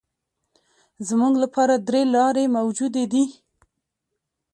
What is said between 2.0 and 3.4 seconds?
لارې موجودې دي.